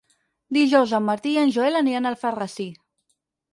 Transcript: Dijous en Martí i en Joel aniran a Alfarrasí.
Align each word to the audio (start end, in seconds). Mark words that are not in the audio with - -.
Dijous 0.57 0.93
en 0.99 1.05
Martí 1.09 1.35
i 1.35 1.39
en 1.43 1.53
Joel 1.59 1.79
aniran 1.83 2.09
a 2.09 2.13
Alfarrasí. 2.15 2.69